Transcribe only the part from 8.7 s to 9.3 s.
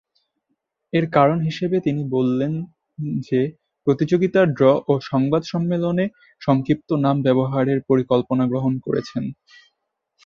করেছেন।